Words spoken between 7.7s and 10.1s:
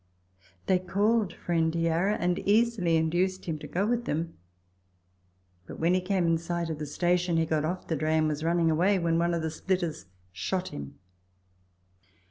the dray and was running away, when one of the splitters